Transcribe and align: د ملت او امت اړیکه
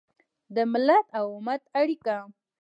د 0.55 0.57
ملت 0.71 1.07
او 1.19 1.25
امت 1.39 1.63
اړیکه 1.79 2.17